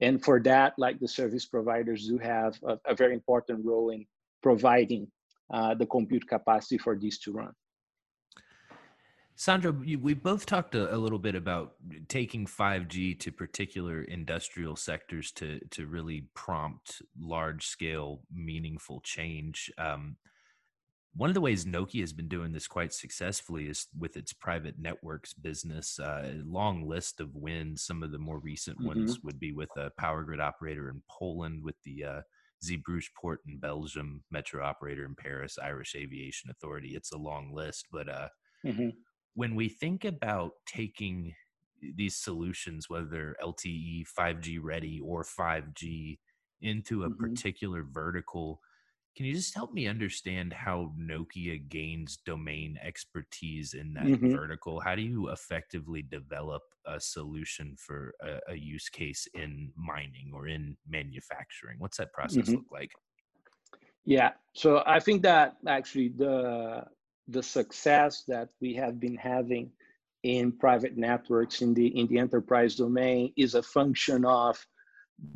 And 0.00 0.22
for 0.22 0.40
that, 0.42 0.74
like 0.78 1.00
the 1.00 1.08
service 1.08 1.46
providers 1.46 2.06
do 2.06 2.18
have 2.18 2.58
a, 2.66 2.78
a 2.86 2.94
very 2.94 3.14
important 3.14 3.64
role 3.64 3.90
in 3.90 4.06
providing 4.42 5.08
uh, 5.52 5.74
the 5.74 5.86
compute 5.86 6.28
capacity 6.28 6.78
for 6.78 6.96
these 6.96 7.18
to 7.20 7.32
run. 7.32 7.52
Sandro, 9.36 9.72
we 9.72 10.14
both 10.14 10.46
talked 10.46 10.76
a, 10.76 10.94
a, 10.94 10.96
little 10.96 11.18
bit 11.18 11.34
about 11.34 11.72
taking 12.08 12.46
5G 12.46 13.18
to 13.18 13.32
particular 13.32 14.02
industrial 14.02 14.76
sectors 14.76 15.32
to 15.32 15.58
to 15.70 15.86
really 15.86 16.28
prompt 16.34 17.02
large 17.18 17.66
scale, 17.66 18.20
meaningful 18.32 19.00
change. 19.00 19.72
Um, 19.76 20.16
one 21.16 21.30
of 21.30 21.34
the 21.34 21.40
ways 21.40 21.64
Nokia 21.64 22.00
has 22.00 22.12
been 22.12 22.28
doing 22.28 22.52
this 22.52 22.68
quite 22.68 22.92
successfully 22.92 23.66
is 23.66 23.88
with 23.98 24.16
its 24.16 24.32
private 24.32 24.78
networks 24.78 25.32
business. 25.32 25.98
Uh, 25.98 26.22
a 26.26 26.42
long 26.44 26.86
list 26.86 27.20
of 27.20 27.34
wins. 27.34 27.84
Some 27.84 28.04
of 28.04 28.12
the 28.12 28.18
more 28.18 28.38
recent 28.38 28.78
mm-hmm. 28.78 28.88
ones 28.88 29.18
would 29.24 29.40
be 29.40 29.52
with 29.52 29.70
a 29.76 29.90
power 29.98 30.22
grid 30.22 30.40
operator 30.40 30.88
in 30.88 31.02
Poland, 31.10 31.64
with 31.64 31.76
the 31.84 32.04
uh, 32.04 32.20
Zeebrugge 32.64 33.10
port 33.20 33.40
in 33.48 33.58
Belgium, 33.58 34.22
metro 34.30 34.64
operator 34.64 35.04
in 35.04 35.16
Paris, 35.16 35.58
Irish 35.60 35.96
Aviation 35.96 36.50
Authority. 36.50 36.90
It's 36.94 37.12
a 37.12 37.18
long 37.18 37.52
list, 37.52 37.86
but 37.92 38.08
uh, 38.08 38.28
mm-hmm 38.64 38.90
when 39.34 39.54
we 39.54 39.68
think 39.68 40.04
about 40.04 40.52
taking 40.66 41.34
these 41.96 42.16
solutions, 42.16 42.88
whether 42.88 43.36
LTE, 43.42 44.06
5G 44.18 44.58
ready, 44.62 45.00
or 45.00 45.24
5G, 45.24 46.18
into 46.62 47.04
a 47.04 47.10
mm-hmm. 47.10 47.22
particular 47.22 47.84
vertical, 47.90 48.60
can 49.16 49.26
you 49.26 49.34
just 49.34 49.54
help 49.54 49.72
me 49.72 49.86
understand 49.86 50.52
how 50.52 50.92
Nokia 50.98 51.68
gains 51.68 52.18
domain 52.24 52.78
expertise 52.82 53.74
in 53.74 53.94
that 53.94 54.04
mm-hmm. 54.04 54.34
vertical? 54.34 54.80
How 54.80 54.94
do 54.94 55.02
you 55.02 55.28
effectively 55.28 56.02
develop 56.02 56.62
a 56.86 56.98
solution 56.98 57.76
for 57.78 58.14
a, 58.20 58.52
a, 58.52 58.54
use 58.56 58.88
case 58.88 59.28
in 59.34 59.70
mining 59.76 60.32
or 60.34 60.48
in 60.48 60.76
manufacturing? 60.88 61.76
What's 61.78 61.98
that 61.98 62.12
process 62.12 62.44
mm-hmm. 62.44 62.54
look 62.54 62.72
like? 62.72 62.90
Yeah, 64.04 64.32
so 64.52 64.82
I 64.84 65.00
think 65.00 65.22
that 65.22 65.56
actually 65.66 66.08
the 66.08 66.84
the 67.28 67.42
success 67.42 68.24
that 68.28 68.48
we 68.60 68.74
have 68.74 69.00
been 69.00 69.16
having 69.16 69.70
in 70.22 70.52
private 70.52 70.96
networks 70.96 71.62
in 71.62 71.74
the 71.74 71.86
in 71.98 72.06
the 72.08 72.18
enterprise 72.18 72.74
domain 72.74 73.32
is 73.36 73.54
a 73.54 73.62
function 73.62 74.24
of 74.24 74.58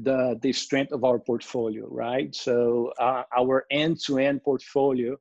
the 0.01 0.39
the 0.43 0.53
strength 0.53 0.93
of 0.93 1.05
our 1.05 1.19
portfolio 1.19 1.87
right? 1.91 2.35
So 2.35 2.93
uh, 2.99 3.23
our 3.37 3.67
end-to-end 3.71 4.43
portfolio 4.43 5.17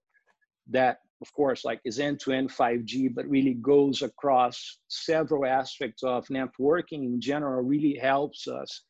that 0.69 0.99
of 1.21 1.31
course 1.33 1.63
like 1.65 1.79
is 1.85 1.99
end-to-end 1.99 2.49
5g 2.49 3.13
but 3.13 3.27
really 3.27 3.55
goes 3.55 4.01
across 4.01 4.79
several 4.87 5.45
aspects 5.45 6.03
of 6.03 6.27
networking 6.27 7.03
in 7.03 7.19
general 7.19 7.61
really 7.61 7.97
helps 7.97 8.47
us 8.47 8.83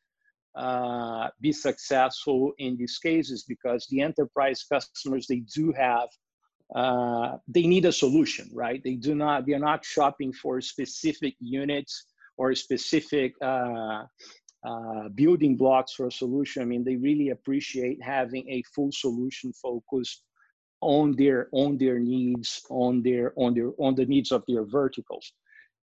uh, 0.56 1.28
be 1.40 1.52
successful 1.52 2.52
in 2.58 2.76
these 2.76 2.98
cases 2.98 3.44
because 3.46 3.86
the 3.90 4.00
enterprise 4.00 4.64
customers 4.70 5.26
they 5.26 5.42
do 5.54 5.72
have 5.72 6.08
uh, 6.74 7.38
they 7.46 7.66
need 7.66 7.84
a 7.86 7.92
solution, 7.92 8.50
right? 8.52 8.82
They 8.84 8.94
do 8.94 9.14
not, 9.14 9.46
they're 9.46 9.58
not 9.58 9.84
shopping 9.84 10.32
for 10.32 10.60
specific 10.60 11.34
units 11.40 12.06
or 12.36 12.54
specific 12.54 13.34
uh, 13.42 14.04
uh, 14.66 15.08
building 15.14 15.56
blocks 15.56 15.92
for 15.94 16.06
a 16.06 16.12
solution. 16.12 16.62
I 16.62 16.66
mean, 16.66 16.84
they 16.84 16.96
really 16.96 17.30
appreciate 17.30 18.02
having 18.02 18.48
a 18.48 18.62
full 18.74 18.92
solution 18.92 19.52
focused 19.52 20.22
on 20.80 21.16
their 21.16 21.48
on 21.52 21.76
their 21.76 21.98
needs, 21.98 22.62
on 22.70 23.02
their 23.02 23.32
on 23.36 23.54
their 23.54 23.70
on 23.78 23.94
the 23.94 24.06
needs 24.06 24.30
of 24.30 24.44
their 24.46 24.64
verticals, 24.64 25.32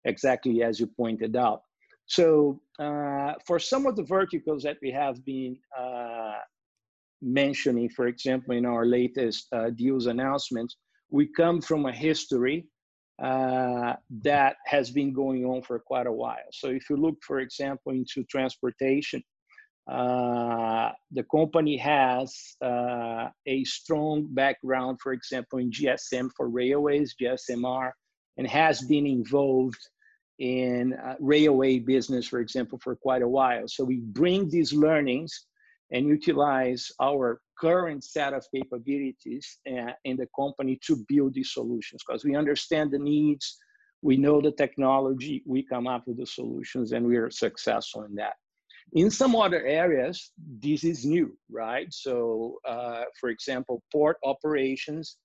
exactly 0.04 0.62
as 0.62 0.80
you 0.80 0.86
pointed 0.86 1.36
out. 1.36 1.62
So 2.06 2.60
uh, 2.80 3.34
for 3.46 3.60
some 3.60 3.86
of 3.86 3.94
the 3.94 4.02
verticals 4.02 4.64
that 4.64 4.78
we 4.82 4.90
have 4.90 5.24
been 5.24 5.56
uh, 5.78 6.38
mentioning, 7.22 7.88
for 7.88 8.06
example, 8.06 8.54
in 8.54 8.66
our 8.66 8.86
latest 8.86 9.46
uh, 9.52 9.70
deals 9.70 10.06
announcements, 10.06 10.76
we 11.10 11.26
come 11.26 11.60
from 11.60 11.86
a 11.86 11.92
history 11.92 12.66
uh, 13.22 13.94
that 14.22 14.56
has 14.64 14.90
been 14.90 15.12
going 15.12 15.44
on 15.44 15.62
for 15.62 15.78
quite 15.78 16.06
a 16.06 16.12
while. 16.12 16.48
So 16.52 16.68
if 16.68 16.88
you 16.88 16.96
look, 16.96 17.16
for 17.26 17.40
example, 17.40 17.92
into 17.92 18.24
transportation, 18.24 19.22
uh, 19.90 20.92
the 21.10 21.24
company 21.30 21.76
has 21.76 22.34
uh, 22.64 23.28
a 23.46 23.64
strong 23.64 24.26
background, 24.30 25.00
for 25.02 25.12
example, 25.12 25.58
in 25.58 25.70
GSM 25.70 26.30
for 26.36 26.48
railways, 26.48 27.14
GSMR, 27.20 27.90
and 28.36 28.46
has 28.46 28.82
been 28.82 29.06
involved 29.06 29.80
in 30.38 30.94
uh, 30.94 31.16
railway 31.20 31.78
business, 31.78 32.26
for 32.26 32.40
example, 32.40 32.78
for 32.82 32.96
quite 32.96 33.22
a 33.22 33.28
while. 33.28 33.64
So 33.66 33.84
we 33.84 33.96
bring 33.98 34.48
these 34.48 34.72
learnings 34.72 35.46
and 35.92 36.06
utilize 36.06 36.90
our 37.00 37.40
current 37.58 38.04
set 38.04 38.32
of 38.32 38.44
capabilities 38.54 39.58
uh, 39.68 39.92
in 40.04 40.16
the 40.16 40.28
company 40.38 40.78
to 40.86 41.04
build 41.08 41.34
these 41.34 41.52
solutions 41.52 42.02
because 42.06 42.24
we 42.24 42.36
understand 42.36 42.90
the 42.90 42.98
needs, 42.98 43.58
we 44.02 44.16
know 44.16 44.40
the 44.40 44.52
technology, 44.52 45.42
we 45.46 45.62
come 45.62 45.86
up 45.86 46.04
with 46.06 46.18
the 46.18 46.26
solutions, 46.26 46.92
and 46.92 47.04
we 47.04 47.16
are 47.16 47.30
successful 47.30 48.04
in 48.04 48.14
that. 48.14 48.34
In 48.94 49.10
some 49.10 49.36
other 49.36 49.64
areas, 49.64 50.32
this 50.58 50.84
is 50.84 51.04
new, 51.04 51.36
right? 51.50 51.86
So, 51.92 52.58
uh, 52.66 53.04
for 53.20 53.28
example, 53.28 53.82
port 53.92 54.16
operations, 54.24 55.16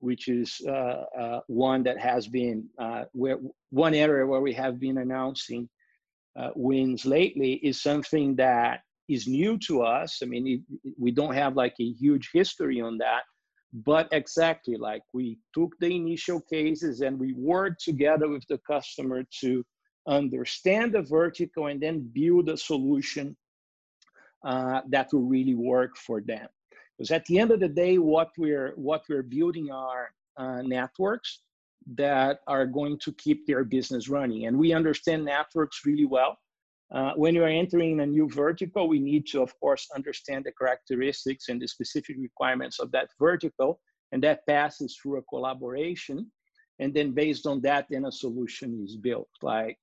which 0.00 0.28
is 0.28 0.60
uh, 0.68 1.04
uh, 1.18 1.40
one 1.48 1.82
that 1.84 1.98
has 1.98 2.28
been 2.28 2.68
uh, 2.78 3.04
where 3.12 3.38
one 3.70 3.94
area 3.94 4.24
where 4.24 4.40
we 4.40 4.52
have 4.52 4.78
been 4.78 4.98
announcing 4.98 5.68
uh, 6.38 6.50
wins 6.54 7.04
lately 7.04 7.54
is 7.54 7.82
something 7.82 8.36
that 8.36 8.82
is 9.08 9.26
new 9.26 9.58
to 9.58 9.82
us. 9.82 10.20
I 10.22 10.26
mean, 10.26 10.46
it, 10.46 10.92
we 10.98 11.10
don't 11.10 11.34
have 11.34 11.56
like 11.56 11.74
a 11.80 11.92
huge 11.92 12.30
history 12.32 12.80
on 12.80 12.98
that, 12.98 13.22
but 13.72 14.08
exactly 14.12 14.76
like 14.76 15.02
we 15.12 15.38
took 15.54 15.78
the 15.78 15.94
initial 15.94 16.40
cases 16.40 17.00
and 17.00 17.18
we 17.18 17.32
worked 17.34 17.82
together 17.82 18.28
with 18.28 18.46
the 18.48 18.58
customer 18.66 19.22
to 19.40 19.64
understand 20.06 20.92
the 20.92 21.02
vertical 21.02 21.66
and 21.66 21.80
then 21.80 22.10
build 22.12 22.48
a 22.48 22.56
solution 22.56 23.36
uh, 24.44 24.80
that 24.88 25.12
will 25.12 25.22
really 25.26 25.54
work 25.54 25.96
for 25.96 26.20
them. 26.20 26.46
Because 26.96 27.10
at 27.10 27.24
the 27.26 27.38
end 27.38 27.50
of 27.50 27.60
the 27.60 27.68
day, 27.68 27.98
what 27.98 28.30
we're 28.36 28.72
what 28.76 29.04
we're 29.08 29.22
building 29.22 29.70
are 29.70 30.10
uh, 30.36 30.62
networks 30.62 31.40
that 31.94 32.40
are 32.46 32.66
going 32.66 32.98
to 32.98 33.12
keep 33.12 33.46
their 33.46 33.64
business 33.64 34.08
running, 34.08 34.46
and 34.46 34.58
we 34.58 34.72
understand 34.72 35.24
networks 35.24 35.82
really 35.84 36.04
well. 36.04 36.36
Uh, 36.90 37.12
when 37.16 37.34
you 37.34 37.44
are 37.44 37.48
entering 37.48 38.00
a 38.00 38.06
new 38.06 38.28
vertical, 38.30 38.88
we 38.88 38.98
need 38.98 39.26
to, 39.26 39.42
of 39.42 39.52
course, 39.60 39.88
understand 39.94 40.44
the 40.44 40.52
characteristics 40.52 41.48
and 41.48 41.60
the 41.60 41.68
specific 41.68 42.16
requirements 42.18 42.78
of 42.78 42.90
that 42.92 43.08
vertical, 43.18 43.80
and 44.12 44.22
that 44.22 44.46
passes 44.46 44.96
through 44.96 45.18
a 45.18 45.22
collaboration. 45.22 46.30
And 46.78 46.94
then 46.94 47.12
based 47.12 47.46
on 47.46 47.60
that, 47.62 47.86
then 47.90 48.06
a 48.06 48.12
solution 48.12 48.82
is 48.82 48.96
built. 48.96 49.28
Like 49.42 49.78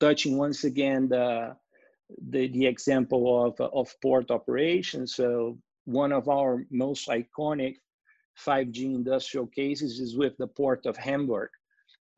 touching 0.00 0.38
once 0.38 0.64
again 0.64 1.08
the 1.08 1.56
the, 2.30 2.48
the 2.48 2.66
example 2.66 3.46
of, 3.46 3.60
of 3.60 3.94
port 4.00 4.30
operations. 4.30 5.14
So 5.14 5.58
one 5.84 6.12
of 6.12 6.28
our 6.28 6.64
most 6.70 7.08
iconic 7.08 7.76
5G 8.46 8.94
industrial 8.94 9.46
cases 9.46 10.00
is 10.00 10.16
with 10.16 10.36
the 10.38 10.46
port 10.46 10.86
of 10.86 10.96
Hamburg. 10.96 11.50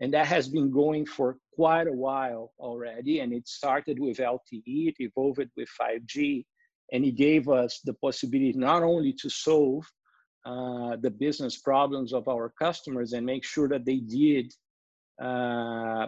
And 0.00 0.12
that 0.14 0.26
has 0.26 0.49
been 0.49 0.71
going 0.71 1.04
for 1.04 1.37
quite 1.54 1.87
a 1.87 1.92
while 1.92 2.52
already. 2.59 3.21
And 3.21 3.33
it 3.33 3.47
started 3.47 3.99
with 3.99 4.16
LTE, 4.16 4.88
it 4.88 4.95
evolved 4.99 5.50
with 5.57 5.69
5G, 5.80 6.45
and 6.92 7.04
it 7.04 7.16
gave 7.16 7.49
us 7.49 7.80
the 7.85 7.95
possibility 7.95 8.52
not 8.54 8.83
only 8.83 9.12
to 9.14 9.28
solve 9.28 9.85
uh, 10.47 10.97
the 10.97 11.11
business 11.11 11.59
problems 11.59 12.12
of 12.14 12.28
our 12.28 12.52
customers 12.59 13.12
and 13.12 13.26
make 13.26 13.45
sure 13.45 13.69
that 13.69 13.85
they 13.85 13.99
did 13.99 14.52
uh, 15.21 16.07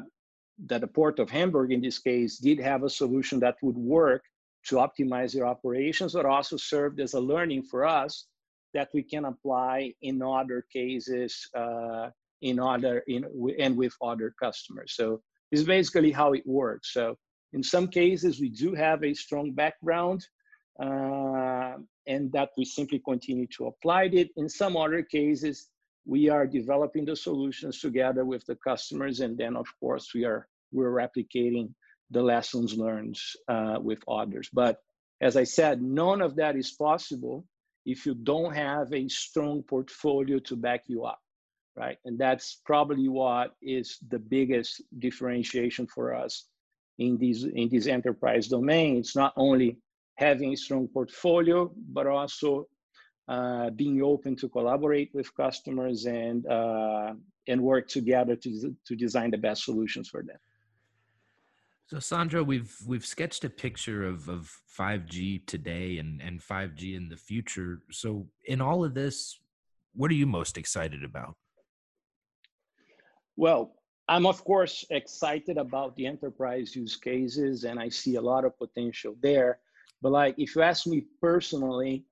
that 0.67 0.81
the 0.81 0.87
port 0.87 1.19
of 1.19 1.31
Hamburg, 1.31 1.73
in 1.73 1.81
this 1.81 1.99
case, 1.99 2.39
did 2.39 2.59
have 2.59 2.83
a 2.83 2.91
solution 2.91 3.41
that 3.41 3.57
would 3.63 3.77
work 3.77 4.23
to 4.67 4.77
optimize 4.77 5.35
their 5.35 5.47
operations, 5.47 6.13
but 6.15 6.25
also 6.25 6.57
served 6.57 7.01
as 7.01 7.15
a 7.15 7.21
learning 7.21 7.63
for 7.65 7.85
us 7.85 8.27
that 8.75 8.89
we 8.95 9.03
can 9.03 9.25
apply 9.25 9.93
in 10.03 10.23
other 10.23 10.65
cases, 10.73 11.49
uh, 11.55 12.09
in 12.43 12.59
other 12.59 13.03
in 13.09 13.25
and 13.59 13.77
with 13.77 13.95
other 14.03 14.35
customers. 14.39 14.95
So 14.95 15.23
this 15.51 15.61
is 15.61 15.67
basically 15.67 16.13
how 16.13 16.33
it 16.33 16.47
works. 16.47 16.93
So 16.93 17.17
in 17.53 17.63
some 17.63 17.89
cases, 17.89 18.41
we 18.41 18.49
do 18.49 18.75
have 18.75 19.05
a 19.05 19.15
strong 19.15 19.53
background, 19.53 20.27
uh, 20.83 21.75
and 22.07 22.33
that 22.33 22.51
we 22.57 22.65
simply 22.65 22.99
continue 22.99 23.47
to 23.57 23.67
apply 23.67 24.05
it. 24.13 24.31
In 24.37 24.49
some 24.49 24.77
other 24.77 25.03
cases, 25.03 25.69
we 26.05 26.29
are 26.29 26.47
developing 26.47 27.05
the 27.05 27.17
solutions 27.17 27.81
together 27.81 28.25
with 28.25 28.45
the 28.47 28.57
customers 28.57 29.21
and 29.21 29.39
then 29.39 29.57
of 29.57 29.67
course 29.79 30.11
we 30.15 30.25
are 30.25 30.49
we're 30.73 30.91
replicating 30.91 31.73
the 32.11 32.23
lessons 32.23 32.75
learned 32.75 33.17
uh, 33.49 33.79
with 33.81 33.99
others 34.09 34.49
but 34.53 34.79
as 35.21 35.37
i 35.37 35.45
said 35.45 35.81
none 35.81 36.21
of 36.21 36.35
that 36.35 36.57
is 36.57 36.73
possible 36.73 37.45
if 37.87 38.05
you 38.05 38.15
don't 38.15 38.55
have 38.55 38.93
a 38.93 39.09
strong 39.09 39.63
portfolio 39.63 40.39
to 40.39 40.57
back 40.57 40.83
you 40.87 41.05
up 41.05 41.22
right 41.77 41.99
and 42.05 42.19
that's 42.19 42.61
probably 42.65 43.09
what 43.09 43.55
is 43.63 43.99
the 44.09 44.19
biggest 44.19 44.83
differentiation 44.99 45.87
for 45.87 46.15
us 46.15 46.47
in 46.99 47.17
these 47.19 47.45
in 47.45 47.69
this 47.71 47.87
enterprise 47.87 48.49
domain 48.49 48.99
it's 48.99 49.17
not 49.17 49.33
only 49.37 49.79
having 50.17 50.53
a 50.53 50.57
strong 50.57 50.87
portfolio 50.89 51.71
but 51.93 52.07
also 52.07 52.67
uh, 53.29 53.71
being 53.71 54.03
open 54.03 54.37
to 54.37 54.49
collaborate 54.49 55.11
with 55.15 55.35
customers 55.37 56.07
and 56.07 56.47
uh, 56.47 57.15
and 57.49 57.61
work 57.61 57.89
together 57.89 58.37
to 58.37 58.77
to 58.85 58.97
design 58.97 59.31
the 59.31 59.39
best 59.39 59.65
solutions 59.65 60.09
for 60.09 60.23
them. 60.23 60.37
So 61.87 61.99
Sandro, 61.99 62.43
we've 62.43 62.75
we've 62.87 63.07
sketched 63.07 63.45
a 63.45 63.51
picture 63.51 64.05
of 64.05 64.29
of 64.29 64.51
5G 64.79 65.47
today 65.47 65.99
and 65.99 66.21
and 66.21 66.41
5G 66.41 66.97
in 66.97 67.09
the 67.09 67.17
future. 67.17 67.83
So 67.91 68.27
in 68.47 68.61
all 68.61 68.85
of 68.85 68.95
this, 68.95 69.39
what 69.95 70.11
are 70.11 70.15
you 70.15 70.27
most 70.27 70.59
excited 70.59 71.05
about? 71.05 71.37
Well, 73.43 73.73
I'm 74.07 74.25
of 74.25 74.45
course 74.45 74.85
excited 74.91 75.59
about 75.59 75.97
the 75.97 76.07
enterprise 76.07 76.77
use 76.77 76.95
cases 76.95 77.65
and 77.65 77.81
I 77.81 77.89
see 77.89 78.15
a 78.15 78.21
lot 78.21 78.45
of 78.45 78.57
potential 78.57 79.17
there. 79.21 79.59
But 80.01 80.13
like 80.13 80.37
if 80.39 80.55
you 80.55 80.63
ask 80.63 80.87
me 80.87 81.07
personally, 81.21 82.05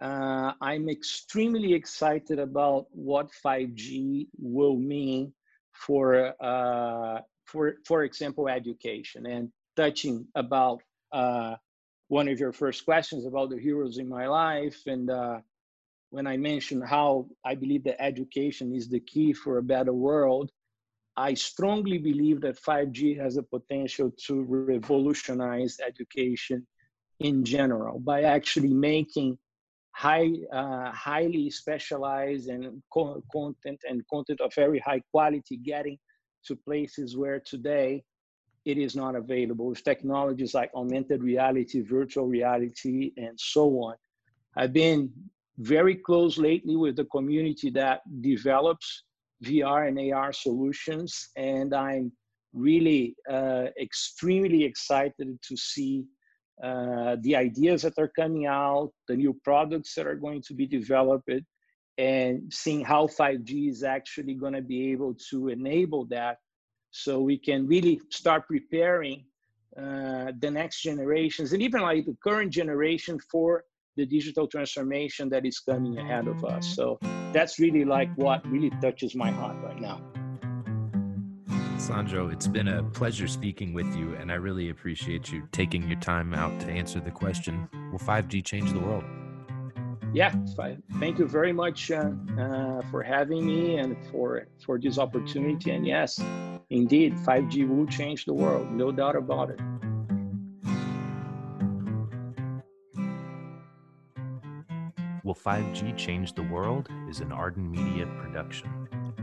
uh, 0.00 0.54
I'm 0.60 0.88
extremely 0.88 1.72
excited 1.72 2.40
about 2.40 2.86
what 2.90 3.30
5G 3.46 4.26
will 4.40 4.74
mean 4.74 5.32
for, 5.70 6.34
uh, 6.42 7.20
for, 7.44 7.76
for 7.86 8.02
example, 8.02 8.48
education 8.48 9.26
and 9.26 9.52
touching 9.76 10.26
about 10.34 10.82
uh, 11.12 11.54
one 12.08 12.26
of 12.26 12.40
your 12.40 12.52
first 12.52 12.84
questions 12.84 13.24
about 13.24 13.50
the 13.50 13.60
heroes 13.60 13.98
in 13.98 14.08
my 14.08 14.26
life. 14.26 14.80
And 14.88 15.08
uh, 15.08 15.38
when 16.10 16.26
I 16.26 16.36
mentioned 16.38 16.82
how 16.84 17.28
I 17.44 17.54
believe 17.54 17.84
that 17.84 18.02
education 18.02 18.74
is 18.74 18.88
the 18.88 18.98
key 18.98 19.32
for 19.32 19.58
a 19.58 19.62
better 19.62 19.92
world, 19.92 20.50
I 21.16 21.34
strongly 21.34 21.98
believe 21.98 22.40
that 22.40 22.62
5G 22.62 23.18
has 23.18 23.34
the 23.34 23.42
potential 23.42 24.10
to 24.26 24.42
revolutionize 24.42 25.78
education 25.86 26.66
in 27.20 27.44
general 27.44 28.00
by 28.00 28.22
actually 28.22 28.72
making 28.72 29.38
high, 29.92 30.30
uh, 30.52 30.90
highly 30.90 31.50
specialized 31.50 32.48
and 32.48 32.82
co- 32.92 33.22
content 33.30 33.80
and 33.88 34.02
content 34.08 34.40
of 34.40 34.54
very 34.54 34.78
high 34.78 35.02
quality 35.10 35.58
getting 35.58 35.98
to 36.46 36.56
places 36.56 37.16
where 37.16 37.40
today 37.40 38.02
it 38.64 38.78
is 38.78 38.96
not 38.96 39.14
available 39.14 39.66
with 39.66 39.84
technologies 39.84 40.54
like 40.54 40.70
augmented 40.74 41.22
reality, 41.22 41.82
virtual 41.82 42.26
reality, 42.26 43.12
and 43.16 43.38
so 43.38 43.68
on. 43.82 43.96
I've 44.56 44.72
been 44.72 45.10
very 45.58 45.96
close 45.96 46.38
lately 46.38 46.76
with 46.76 46.96
the 46.96 47.04
community 47.06 47.70
that 47.70 48.00
develops 48.22 49.04
VR 49.42 49.88
and 49.88 50.12
AR 50.12 50.32
solutions, 50.32 51.30
and 51.36 51.74
I'm 51.74 52.12
really 52.52 53.16
uh, 53.30 53.66
extremely 53.80 54.64
excited 54.64 55.38
to 55.42 55.56
see 55.56 56.04
uh, 56.62 57.16
the 57.22 57.34
ideas 57.34 57.82
that 57.82 57.98
are 57.98 58.12
coming 58.14 58.46
out, 58.46 58.90
the 59.08 59.16
new 59.16 59.34
products 59.42 59.94
that 59.94 60.06
are 60.06 60.14
going 60.14 60.42
to 60.42 60.54
be 60.54 60.66
developed, 60.66 61.30
and 61.98 62.52
seeing 62.52 62.84
how 62.84 63.06
5G 63.06 63.68
is 63.68 63.82
actually 63.82 64.34
going 64.34 64.52
to 64.54 64.62
be 64.62 64.92
able 64.92 65.14
to 65.30 65.48
enable 65.48 66.06
that 66.06 66.38
so 66.90 67.20
we 67.20 67.38
can 67.38 67.66
really 67.66 68.00
start 68.10 68.46
preparing 68.46 69.24
uh, 69.76 70.32
the 70.40 70.50
next 70.50 70.82
generations 70.82 71.52
and 71.52 71.62
even 71.62 71.80
like 71.80 72.04
the 72.04 72.16
current 72.22 72.52
generation 72.52 73.18
for 73.30 73.64
the 73.96 74.06
digital 74.06 74.46
transformation 74.46 75.28
that 75.30 75.44
is 75.44 75.60
coming 75.60 75.98
ahead 75.98 76.26
of 76.26 76.44
us. 76.44 76.74
So 76.74 76.98
that's 77.32 77.58
really 77.58 77.84
like 77.84 78.10
what 78.16 78.46
really 78.48 78.70
touches 78.80 79.14
my 79.14 79.30
heart 79.30 79.56
right 79.62 79.80
now. 79.80 80.00
Sandro, 81.78 82.28
it's 82.28 82.46
been 82.46 82.68
a 82.68 82.82
pleasure 82.82 83.26
speaking 83.26 83.74
with 83.74 83.96
you, 83.96 84.14
and 84.14 84.30
I 84.30 84.36
really 84.36 84.70
appreciate 84.70 85.32
you 85.32 85.48
taking 85.50 85.88
your 85.88 85.98
time 85.98 86.32
out 86.32 86.60
to 86.60 86.70
answer 86.70 87.00
the 87.00 87.10
question 87.10 87.68
Will 87.90 87.98
5G 87.98 88.44
change 88.44 88.72
the 88.72 88.78
world? 88.78 89.04
Yeah, 90.14 90.32
thank 91.00 91.18
you 91.18 91.26
very 91.26 91.52
much 91.52 91.90
uh, 91.90 92.10
uh, 92.38 92.82
for 92.90 93.02
having 93.02 93.46
me 93.46 93.78
and 93.78 93.96
for, 94.10 94.46
for 94.64 94.78
this 94.78 94.98
opportunity. 94.98 95.70
And 95.70 95.86
yes, 95.86 96.22
indeed, 96.70 97.14
5G 97.16 97.66
will 97.66 97.86
change 97.86 98.26
the 98.26 98.34
world, 98.34 98.70
no 98.70 98.92
doubt 98.92 99.16
about 99.16 99.50
it. 99.50 99.58
Will 105.32 105.52
5G 105.54 105.96
Change 105.96 106.34
the 106.34 106.42
World 106.42 106.90
is 107.08 107.20
an 107.20 107.32
Arden 107.32 107.70
Media 107.70 108.04
production. 108.20 108.68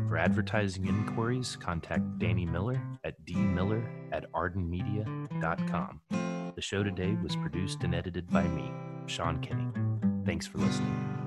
For 0.07 0.17
advertising 0.17 0.87
inquiries, 0.87 1.55
contact 1.55 2.17
Danny 2.17 2.47
Miller 2.47 2.81
at 3.03 3.23
dmiller 3.25 3.87
at 4.11 4.25
ardenmedia.com. 4.31 6.01
The 6.55 6.61
show 6.63 6.81
today 6.81 7.15
was 7.21 7.35
produced 7.35 7.83
and 7.83 7.93
edited 7.93 8.27
by 8.31 8.41
me, 8.41 8.71
Sean 9.05 9.39
Kinney. 9.39 9.67
Thanks 10.25 10.47
for 10.47 10.57
listening. 10.57 11.18